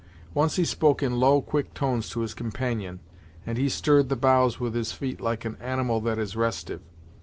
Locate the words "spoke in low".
0.65-1.43